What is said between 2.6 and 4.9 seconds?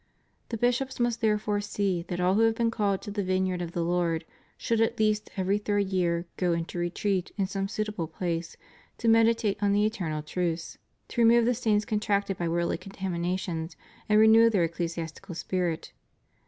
called to the vine yard of the Lord should